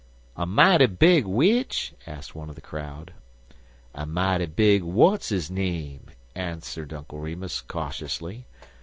[0.35, 3.13] "A mighty big w'ich?" asked one of the crowd.
[3.93, 6.01] "A mighty big w'atsizname,"
[6.33, 8.47] answered Uncle Remus, cautiously.